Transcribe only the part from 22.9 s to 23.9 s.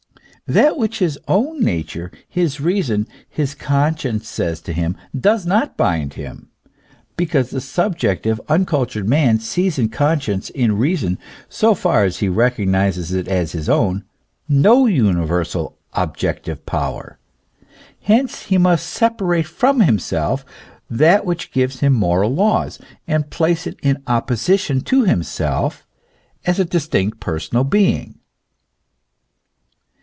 and place it